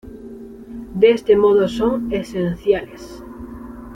De 0.95 1.11
este 1.11 1.35
modo 1.35 1.67
son 1.67 2.11
esenciales. 2.11 3.21